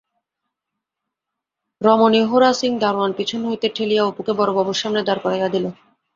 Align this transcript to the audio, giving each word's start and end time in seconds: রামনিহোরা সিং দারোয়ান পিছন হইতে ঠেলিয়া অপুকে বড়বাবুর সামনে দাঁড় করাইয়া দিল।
রামনিহোরা 1.81 2.51
সিং 2.53 2.71
দারোয়ান 2.79 3.11
পিছন 3.17 3.41
হইতে 3.45 3.67
ঠেলিয়া 3.75 4.03
অপুকে 4.05 4.31
বড়বাবুর 4.39 4.77
সামনে 4.81 5.01
দাঁড় 5.03 5.21
করাইয়া 5.23 5.49
দিল। 5.49 5.65